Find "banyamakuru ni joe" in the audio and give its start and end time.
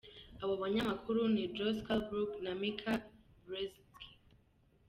0.63-1.73